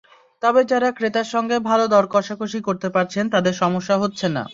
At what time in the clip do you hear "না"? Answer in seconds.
4.29-4.43